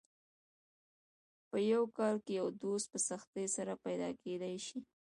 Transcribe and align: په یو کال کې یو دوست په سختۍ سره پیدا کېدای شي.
په 1.49 1.57
یو 1.71 1.83
کال 1.97 2.15
کې 2.25 2.31
یو 2.39 2.47
دوست 2.61 2.85
په 2.93 2.99
سختۍ 3.07 3.45
سره 3.55 3.73
پیدا 3.85 4.09
کېدای 4.23 4.55
شي. 4.65 4.79